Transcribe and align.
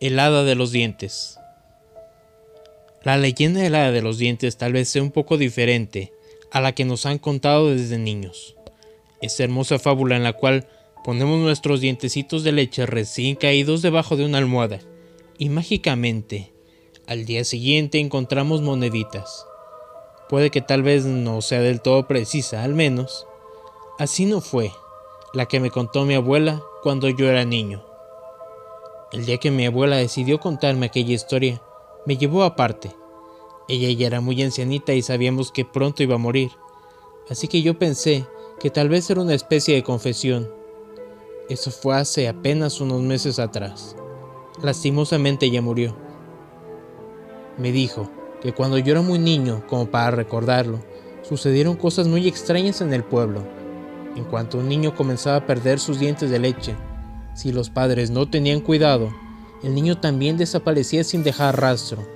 El 0.00 0.18
hada 0.18 0.44
de 0.44 0.54
los 0.54 0.72
dientes. 0.72 1.38
La 3.02 3.16
leyenda 3.16 3.60
del 3.60 3.74
hada 3.74 3.92
de 3.92 4.02
los 4.02 4.18
dientes 4.18 4.56
tal 4.56 4.72
vez 4.72 4.88
sea 4.88 5.02
un 5.02 5.10
poco 5.10 5.38
diferente 5.38 6.12
a 6.50 6.60
la 6.60 6.72
que 6.72 6.84
nos 6.84 7.06
han 7.06 7.18
contado 7.18 7.70
desde 7.70 7.98
niños. 7.98 8.56
Esta 9.22 9.44
hermosa 9.44 9.78
fábula 9.78 10.16
en 10.16 10.24
la 10.24 10.34
cual 10.34 10.66
ponemos 11.04 11.40
nuestros 11.40 11.80
dientecitos 11.80 12.44
de 12.44 12.52
leche 12.52 12.86
recién 12.86 13.36
caídos 13.36 13.80
debajo 13.80 14.16
de 14.16 14.24
una 14.24 14.38
almohada 14.38 14.80
y 15.38 15.48
mágicamente 15.48 16.52
al 17.06 17.24
día 17.24 17.44
siguiente 17.44 17.98
encontramos 17.98 18.62
moneditas. 18.62 19.46
Puede 20.28 20.50
que 20.50 20.60
tal 20.60 20.82
vez 20.82 21.04
no 21.04 21.42
sea 21.42 21.60
del 21.60 21.80
todo 21.80 22.06
precisa, 22.06 22.62
al 22.62 22.74
menos. 22.74 23.26
Así 23.98 24.24
no 24.24 24.40
fue 24.40 24.72
la 25.34 25.46
que 25.46 25.60
me 25.60 25.70
contó 25.70 26.04
mi 26.04 26.14
abuela 26.14 26.62
cuando 26.82 27.08
yo 27.08 27.28
era 27.28 27.44
niño. 27.44 27.84
El 29.12 29.26
día 29.26 29.38
que 29.38 29.50
mi 29.50 29.66
abuela 29.66 29.96
decidió 29.96 30.40
contarme 30.40 30.86
aquella 30.86 31.12
historia, 31.12 31.60
me 32.06 32.16
llevó 32.16 32.42
aparte. 32.42 32.96
Ella 33.68 33.90
ya 33.90 34.06
era 34.06 34.20
muy 34.20 34.42
ancianita 34.42 34.92
y 34.92 35.02
sabíamos 35.02 35.52
que 35.52 35.64
pronto 35.64 36.02
iba 36.02 36.16
a 36.16 36.18
morir, 36.18 36.50
así 37.28 37.48
que 37.48 37.62
yo 37.62 37.78
pensé 37.78 38.26
que 38.60 38.70
tal 38.70 38.88
vez 38.88 39.08
era 39.10 39.20
una 39.20 39.34
especie 39.34 39.74
de 39.74 39.82
confesión. 39.82 40.50
Eso 41.48 41.70
fue 41.70 41.96
hace 41.96 42.28
apenas 42.28 42.80
unos 42.80 43.02
meses 43.02 43.38
atrás. 43.38 43.96
Lastimosamente 44.62 45.46
ella 45.46 45.62
murió. 45.62 45.94
Me 47.58 47.70
dijo 47.72 48.10
que 48.44 48.52
cuando 48.52 48.76
yo 48.76 48.92
era 48.92 49.00
muy 49.00 49.18
niño, 49.18 49.62
como 49.66 49.86
para 49.86 50.10
recordarlo, 50.10 50.78
sucedieron 51.22 51.76
cosas 51.76 52.06
muy 52.06 52.28
extrañas 52.28 52.82
en 52.82 52.92
el 52.92 53.02
pueblo. 53.02 53.42
En 54.16 54.24
cuanto 54.24 54.58
un 54.58 54.68
niño 54.68 54.94
comenzaba 54.94 55.36
a 55.36 55.46
perder 55.46 55.80
sus 55.80 55.98
dientes 55.98 56.30
de 56.30 56.38
leche, 56.38 56.76
si 57.32 57.52
los 57.52 57.70
padres 57.70 58.10
no 58.10 58.28
tenían 58.28 58.60
cuidado, 58.60 59.08
el 59.62 59.74
niño 59.74 59.98
también 59.98 60.36
desaparecía 60.36 61.04
sin 61.04 61.24
dejar 61.24 61.58
rastro. 61.58 62.06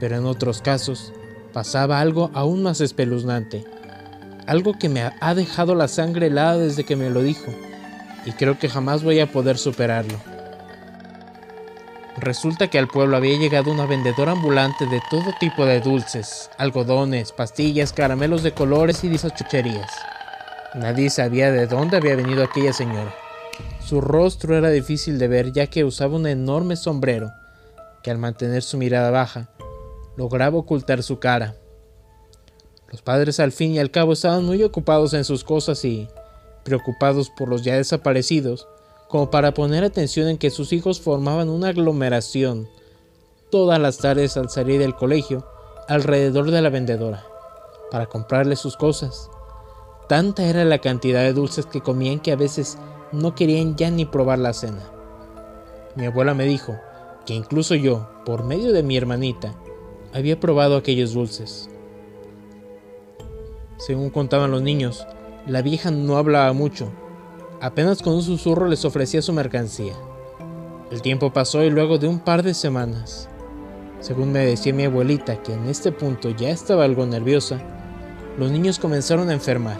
Pero 0.00 0.16
en 0.16 0.26
otros 0.26 0.60
casos, 0.60 1.12
pasaba 1.52 2.00
algo 2.00 2.32
aún 2.34 2.64
más 2.64 2.80
espeluznante. 2.80 3.64
Algo 4.48 4.76
que 4.76 4.88
me 4.88 5.12
ha 5.20 5.34
dejado 5.36 5.76
la 5.76 5.86
sangre 5.86 6.26
helada 6.26 6.58
desde 6.58 6.82
que 6.82 6.96
me 6.96 7.08
lo 7.08 7.22
dijo, 7.22 7.52
y 8.24 8.32
creo 8.32 8.58
que 8.58 8.68
jamás 8.68 9.04
voy 9.04 9.20
a 9.20 9.30
poder 9.30 9.58
superarlo. 9.58 10.18
Resulta 12.18 12.68
que 12.68 12.78
al 12.78 12.88
pueblo 12.88 13.16
había 13.16 13.38
llegado 13.38 13.70
una 13.70 13.84
vendedora 13.84 14.32
ambulante 14.32 14.86
de 14.86 15.02
todo 15.10 15.34
tipo 15.38 15.66
de 15.66 15.80
dulces, 15.80 16.50
algodones, 16.56 17.32
pastillas, 17.32 17.92
caramelos 17.92 18.42
de 18.42 18.52
colores 18.52 19.04
y 19.04 19.14
chucherías. 19.18 19.90
Nadie 20.74 21.10
sabía 21.10 21.52
de 21.52 21.66
dónde 21.66 21.98
había 21.98 22.16
venido 22.16 22.42
aquella 22.42 22.72
señora. 22.72 23.14
Su 23.80 24.00
rostro 24.00 24.56
era 24.56 24.70
difícil 24.70 25.18
de 25.18 25.28
ver 25.28 25.52
ya 25.52 25.66
que 25.66 25.84
usaba 25.84 26.16
un 26.16 26.26
enorme 26.26 26.76
sombrero 26.76 27.30
que 28.02 28.10
al 28.10 28.18
mantener 28.18 28.62
su 28.62 28.78
mirada 28.78 29.10
baja 29.10 29.50
lograba 30.16 30.56
ocultar 30.56 31.02
su 31.02 31.18
cara. 31.18 31.54
Los 32.90 33.02
padres 33.02 33.40
al 33.40 33.52
fin 33.52 33.72
y 33.72 33.78
al 33.78 33.90
cabo 33.90 34.14
estaban 34.14 34.44
muy 34.44 34.62
ocupados 34.62 35.12
en 35.12 35.24
sus 35.24 35.44
cosas 35.44 35.84
y 35.84 36.08
preocupados 36.64 37.30
por 37.30 37.48
los 37.48 37.62
ya 37.62 37.76
desaparecidos, 37.76 38.68
como 39.08 39.30
para 39.30 39.54
poner 39.54 39.84
atención 39.84 40.28
en 40.28 40.38
que 40.38 40.50
sus 40.50 40.72
hijos 40.72 41.00
formaban 41.00 41.48
una 41.48 41.68
aglomeración 41.68 42.68
todas 43.50 43.80
las 43.80 43.98
tardes 43.98 44.36
al 44.36 44.50
salir 44.50 44.80
del 44.80 44.94
colegio 44.94 45.46
alrededor 45.88 46.50
de 46.50 46.62
la 46.62 46.70
vendedora, 46.70 47.24
para 47.90 48.06
comprarle 48.06 48.56
sus 48.56 48.76
cosas. 48.76 49.30
Tanta 50.08 50.44
era 50.44 50.64
la 50.64 50.78
cantidad 50.78 51.20
de 51.20 51.32
dulces 51.32 51.66
que 51.66 51.80
comían 51.80 52.20
que 52.20 52.32
a 52.32 52.36
veces 52.36 52.78
no 53.12 53.34
querían 53.34 53.76
ya 53.76 53.90
ni 53.90 54.04
probar 54.04 54.38
la 54.38 54.52
cena. 54.52 54.82
Mi 55.94 56.06
abuela 56.06 56.34
me 56.34 56.44
dijo 56.44 56.76
que 57.24 57.34
incluso 57.34 57.74
yo, 57.74 58.08
por 58.24 58.44
medio 58.44 58.72
de 58.72 58.82
mi 58.82 58.96
hermanita, 58.96 59.54
había 60.12 60.38
probado 60.38 60.76
aquellos 60.76 61.14
dulces. 61.14 61.68
Según 63.78 64.10
contaban 64.10 64.50
los 64.50 64.62
niños, 64.62 65.06
la 65.46 65.62
vieja 65.62 65.90
no 65.90 66.16
hablaba 66.16 66.52
mucho, 66.52 66.90
apenas 67.66 68.00
con 68.00 68.14
un 68.14 68.22
susurro 68.22 68.68
les 68.68 68.84
ofrecía 68.84 69.20
su 69.22 69.32
mercancía. 69.32 69.94
El 70.92 71.02
tiempo 71.02 71.32
pasó 71.32 71.64
y 71.64 71.70
luego 71.70 71.98
de 71.98 72.06
un 72.06 72.20
par 72.20 72.44
de 72.44 72.54
semanas, 72.54 73.28
según 73.98 74.30
me 74.30 74.46
decía 74.46 74.72
mi 74.72 74.84
abuelita 74.84 75.42
que 75.42 75.52
en 75.52 75.66
este 75.66 75.90
punto 75.90 76.30
ya 76.30 76.50
estaba 76.50 76.84
algo 76.84 77.04
nerviosa, 77.06 77.60
los 78.38 78.52
niños 78.52 78.78
comenzaron 78.78 79.30
a 79.30 79.32
enfermar. 79.32 79.78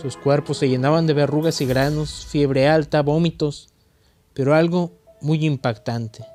Sus 0.00 0.18
cuerpos 0.18 0.58
se 0.58 0.68
llenaban 0.68 1.06
de 1.06 1.14
verrugas 1.14 1.62
y 1.62 1.66
granos, 1.66 2.26
fiebre 2.26 2.68
alta, 2.68 3.00
vómitos, 3.00 3.70
pero 4.34 4.54
algo 4.54 4.92
muy 5.22 5.46
impactante 5.46 6.26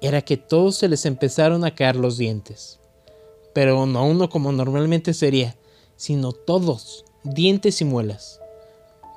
era 0.00 0.22
que 0.22 0.38
todos 0.38 0.76
se 0.76 0.88
les 0.88 1.04
empezaron 1.04 1.64
a 1.64 1.74
caer 1.74 1.96
los 1.96 2.16
dientes. 2.16 2.80
Pero 3.52 3.84
no 3.84 4.06
uno 4.06 4.30
como 4.30 4.50
normalmente 4.50 5.12
sería, 5.12 5.56
sino 5.96 6.32
todos, 6.32 7.04
dientes 7.22 7.80
y 7.82 7.84
muelas. 7.84 8.41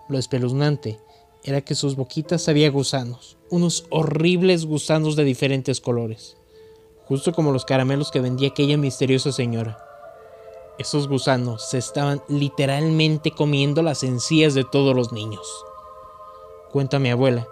Lo 0.07 0.19
espeluznante 0.19 0.99
era 1.43 1.61
que 1.61 1.75
sus 1.75 1.95
boquitas 1.95 2.47
había 2.47 2.69
gusanos, 2.69 3.37
unos 3.49 3.85
horribles 3.89 4.65
gusanos 4.65 5.15
de 5.15 5.23
diferentes 5.23 5.81
colores, 5.81 6.37
justo 7.07 7.33
como 7.33 7.51
los 7.51 7.65
caramelos 7.65 8.11
que 8.11 8.19
vendía 8.19 8.49
aquella 8.49 8.77
misteriosa 8.77 9.31
señora. 9.31 9.79
Esos 10.77 11.07
gusanos 11.07 11.69
se 11.69 11.77
estaban 11.77 12.21
literalmente 12.27 13.31
comiendo 13.31 13.81
las 13.81 14.03
encías 14.03 14.53
de 14.53 14.63
todos 14.63 14.95
los 14.95 15.11
niños. 15.11 15.47
Cuenta 16.71 16.99
mi 16.99 17.09
abuela 17.09 17.47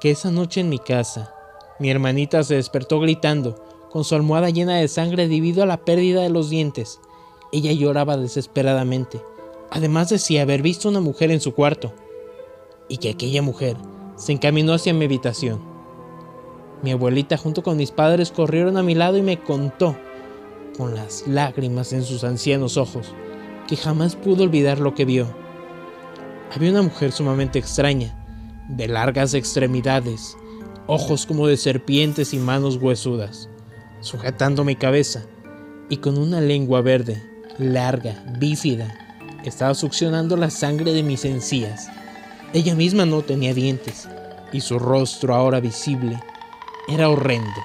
que 0.00 0.10
esa 0.10 0.30
noche 0.30 0.60
en 0.60 0.68
mi 0.68 0.78
casa, 0.78 1.34
mi 1.78 1.90
hermanita 1.90 2.42
se 2.42 2.56
despertó 2.56 3.00
gritando, 3.00 3.54
con 3.90 4.04
su 4.04 4.14
almohada 4.14 4.50
llena 4.50 4.76
de 4.76 4.88
sangre 4.88 5.28
debido 5.28 5.62
a 5.62 5.66
la 5.66 5.78
pérdida 5.78 6.22
de 6.22 6.28
los 6.28 6.50
dientes. 6.50 7.00
Ella 7.52 7.72
lloraba 7.72 8.16
desesperadamente. 8.16 9.22
Además 9.70 10.08
decía 10.08 10.42
haber 10.42 10.62
visto 10.62 10.88
una 10.88 11.00
mujer 11.00 11.30
en 11.30 11.40
su 11.40 11.54
cuarto, 11.54 11.92
y 12.88 12.98
que 12.98 13.10
aquella 13.10 13.42
mujer 13.42 13.76
se 14.16 14.32
encaminó 14.32 14.72
hacia 14.72 14.94
mi 14.94 15.04
habitación. 15.04 15.60
Mi 16.82 16.92
abuelita 16.92 17.36
junto 17.36 17.62
con 17.62 17.76
mis 17.76 17.90
padres 17.90 18.30
corrieron 18.30 18.76
a 18.76 18.82
mi 18.82 18.94
lado 18.94 19.16
y 19.16 19.22
me 19.22 19.40
contó 19.40 19.96
con 20.76 20.94
las 20.94 21.26
lágrimas 21.26 21.92
en 21.92 22.02
sus 22.02 22.22
ancianos 22.22 22.76
ojos, 22.76 23.12
que 23.66 23.76
jamás 23.76 24.14
pudo 24.14 24.44
olvidar 24.44 24.78
lo 24.78 24.94
que 24.94 25.04
vio. 25.04 25.26
Había 26.54 26.70
una 26.70 26.82
mujer 26.82 27.12
sumamente 27.12 27.58
extraña, 27.58 28.14
de 28.68 28.88
largas 28.88 29.34
extremidades, 29.34 30.36
ojos 30.86 31.26
como 31.26 31.46
de 31.46 31.56
serpientes 31.56 32.34
y 32.34 32.38
manos 32.38 32.76
huesudas, 32.76 33.48
sujetando 34.00 34.64
mi 34.64 34.76
cabeza, 34.76 35.24
y 35.88 35.98
con 35.98 36.18
una 36.18 36.40
lengua 36.40 36.80
verde, 36.82 37.22
larga, 37.58 38.24
bífida, 38.38 39.05
estaba 39.48 39.74
succionando 39.74 40.36
la 40.36 40.50
sangre 40.50 40.92
de 40.92 41.02
mis 41.02 41.24
encías. 41.24 41.88
Ella 42.52 42.74
misma 42.74 43.06
no 43.06 43.22
tenía 43.22 43.54
dientes, 43.54 44.08
y 44.52 44.60
su 44.60 44.78
rostro 44.78 45.34
ahora 45.34 45.60
visible 45.60 46.20
era 46.88 47.08
horrendo. 47.08 47.60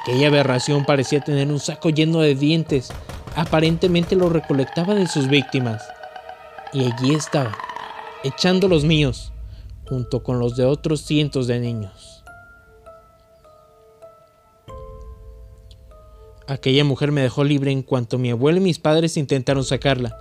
Aquella 0.00 0.28
aberración 0.28 0.84
parecía 0.84 1.20
tener 1.20 1.48
un 1.48 1.60
saco 1.60 1.90
lleno 1.90 2.20
de 2.20 2.34
dientes. 2.34 2.90
Aparentemente 3.34 4.16
lo 4.16 4.28
recolectaba 4.28 4.94
de 4.94 5.06
sus 5.08 5.28
víctimas. 5.28 5.82
Y 6.72 6.84
allí 6.84 7.14
estaba, 7.14 7.56
echando 8.22 8.68
los 8.68 8.84
míos, 8.84 9.32
junto 9.88 10.22
con 10.22 10.38
los 10.38 10.56
de 10.56 10.64
otros 10.64 11.00
cientos 11.02 11.46
de 11.46 11.60
niños. 11.60 12.24
Aquella 16.48 16.84
mujer 16.84 17.10
me 17.10 17.22
dejó 17.22 17.42
libre 17.42 17.72
en 17.72 17.82
cuanto 17.82 18.18
mi 18.18 18.30
abuelo 18.30 18.58
y 18.58 18.62
mis 18.62 18.78
padres 18.78 19.16
intentaron 19.16 19.64
sacarla, 19.64 20.16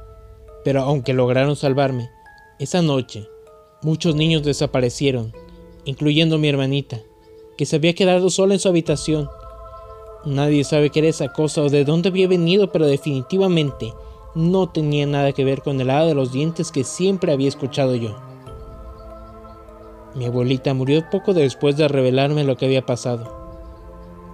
pero 0.66 0.82
aunque 0.82 1.14
lograron 1.14 1.56
salvarme, 1.56 2.10
esa 2.60 2.82
noche 2.82 3.30
muchos 3.82 4.16
niños 4.16 4.44
desaparecieron, 4.44 5.32
incluyendo 5.86 6.38
mi 6.38 6.50
hermanita, 6.50 7.00
que 7.58 7.66
se 7.66 7.78
había 7.78 7.96
quedado 7.96 8.30
sola 8.30 8.56
en 8.56 8.60
su 8.60 8.68
habitación 8.68 9.30
Nadie 10.26 10.64
sabe 10.64 10.90
qué 10.90 11.00
era 11.00 11.10
esa 11.10 11.32
cosa 11.32 11.62
o 11.62 11.70
de 11.70 11.86
dónde 11.86 12.10
había 12.10 12.28
venido, 12.28 12.72
pero 12.72 12.88
definitivamente 12.88 13.94
no 14.34 14.68
tenía 14.68 15.06
nada 15.06 15.32
que 15.34 15.46
ver 15.46 15.62
con 15.62 15.80
el 15.80 15.92
hada 15.92 16.08
de 16.08 16.16
los 16.16 16.32
dientes 16.32 16.72
que 16.72 16.84
siempre 16.84 17.32
había 17.32 17.48
escuchado 17.48 17.96
yo. 17.96 18.16
Mi 20.16 20.26
abuelita 20.26 20.74
murió 20.74 21.08
poco 21.12 21.36
después 21.36 21.78
de 21.78 21.88
revelarme 21.88 22.44
lo 22.44 22.58
que 22.58 22.66
había 22.66 22.86
pasado. 22.88 23.32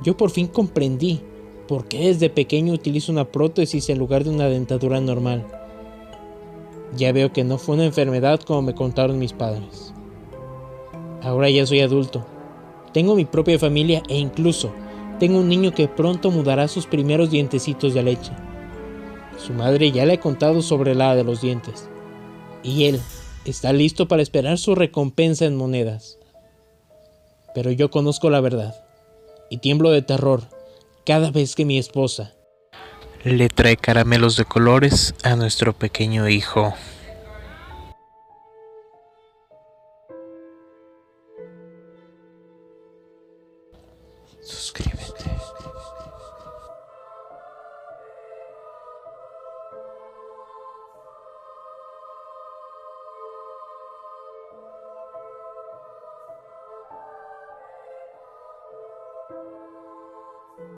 Yo 0.02 0.16
por 0.16 0.30
fin 0.32 0.48
comprendí 0.48 1.20
por 1.68 1.86
qué 1.86 2.08
desde 2.08 2.30
pequeño 2.30 2.72
utilizo 2.72 3.12
una 3.12 3.26
prótesis 3.26 3.90
en 3.90 4.00
lugar 4.00 4.24
de 4.24 4.30
una 4.30 4.46
dentadura 4.46 5.02
normal. 5.02 5.46
Ya 6.96 7.12
veo 7.12 7.32
que 7.32 7.44
no 7.44 7.58
fue 7.58 7.76
una 7.76 7.86
enfermedad 7.86 8.42
como 8.42 8.62
me 8.62 8.76
contaron 8.76 9.20
mis 9.20 9.34
padres. 9.34 9.94
Ahora 11.22 11.50
ya 11.50 11.66
soy 11.66 11.82
adulto. 11.82 12.26
Tengo 12.94 13.16
mi 13.16 13.26
propia 13.26 13.58
familia 13.58 14.04
e 14.10 14.18
incluso 14.18 14.74
tengo 15.20 15.40
un 15.40 15.48
niño 15.48 15.74
que 15.74 15.88
pronto 15.88 16.32
mudará 16.32 16.68
sus 16.68 16.88
primeros 16.88 17.30
dientecitos 17.30 17.94
de 17.94 18.04
leche. 18.04 18.32
Su 19.38 19.54
madre 19.54 19.92
ya 19.92 20.06
le 20.06 20.14
ha 20.14 20.20
contado 20.20 20.62
sobre 20.62 20.96
la 20.96 21.16
de 21.16 21.24
los 21.24 21.42
dientes. 21.42 21.88
Y 22.64 22.86
él 22.86 23.00
está 23.46 23.72
listo 23.72 24.08
para 24.08 24.22
esperar 24.22 24.58
su 24.58 24.76
recompensa 24.76 25.46
en 25.46 25.56
monedas. 25.56 26.18
Pero 27.56 27.72
yo 27.72 27.90
conozco 27.90 28.30
la 28.30 28.42
verdad 28.42 28.76
y 29.50 29.58
tiemblo 29.58 29.92
de 29.92 30.02
terror 30.02 30.44
cada 31.06 31.32
vez 31.32 31.56
que 31.56 31.66
mi 31.66 31.78
esposa 31.78 32.34
le 33.24 33.50
trae 33.50 33.78
caramelos 33.78 34.36
de 34.36 34.46
colores 34.46 35.14
a 35.24 35.36
nuestro 35.36 35.74
pequeño 35.74 36.28
hijo. 36.28 36.74